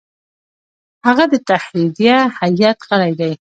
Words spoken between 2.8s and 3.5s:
غړی دی.